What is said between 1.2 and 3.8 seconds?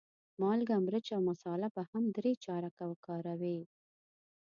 مساله به هم درې چارکه وکاروې.